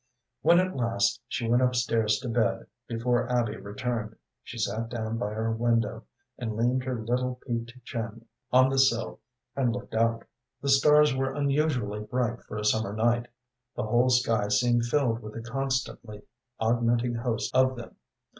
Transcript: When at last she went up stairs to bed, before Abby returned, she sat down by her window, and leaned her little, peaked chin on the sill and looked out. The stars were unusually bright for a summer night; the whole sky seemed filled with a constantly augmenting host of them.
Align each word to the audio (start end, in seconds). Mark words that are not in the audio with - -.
When 0.41 0.59
at 0.59 0.75
last 0.75 1.21
she 1.27 1.47
went 1.47 1.61
up 1.61 1.75
stairs 1.75 2.17
to 2.21 2.27
bed, 2.27 2.65
before 2.87 3.29
Abby 3.31 3.55
returned, 3.57 4.15
she 4.41 4.57
sat 4.57 4.89
down 4.89 5.19
by 5.19 5.29
her 5.35 5.51
window, 5.51 6.05
and 6.39 6.55
leaned 6.55 6.83
her 6.85 6.99
little, 6.99 7.35
peaked 7.45 7.71
chin 7.85 8.25
on 8.51 8.69
the 8.69 8.79
sill 8.79 9.19
and 9.55 9.71
looked 9.71 9.93
out. 9.93 10.23
The 10.59 10.69
stars 10.69 11.15
were 11.15 11.35
unusually 11.35 11.99
bright 12.01 12.41
for 12.45 12.57
a 12.57 12.65
summer 12.65 12.93
night; 12.93 13.27
the 13.75 13.83
whole 13.83 14.09
sky 14.09 14.47
seemed 14.47 14.85
filled 14.85 15.19
with 15.21 15.35
a 15.35 15.41
constantly 15.43 16.23
augmenting 16.59 17.13
host 17.13 17.53
of 17.55 17.75
them. 17.75 17.95